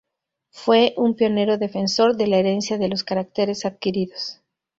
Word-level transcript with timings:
Fue 0.49 0.95
un 0.97 1.13
pionero 1.15 1.59
defensor 1.59 2.15
de 2.17 2.25
la 2.25 2.37
herencia 2.39 2.79
de 2.79 2.89
los 2.89 3.03
caracteres 3.03 3.65
adquiridos. 3.67 4.41